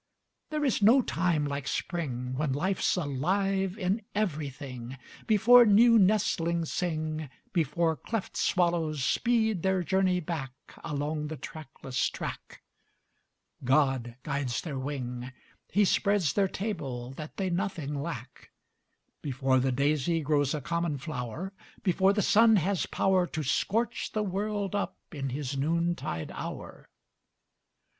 [0.49, 7.29] There is no time like Spring, When life's alive in everything, Before new nestlings sing,
[7.53, 10.53] Before cleft swallows speed their journey back
[10.83, 12.63] Along the trackless track,
[13.63, 15.31] God guides their wing,
[15.71, 18.49] He spreads their table that they nothing lack,
[19.21, 24.23] Before the daisy grows a common flower, Before the sun has power To scorch the
[24.23, 26.89] world up in his noontide hour.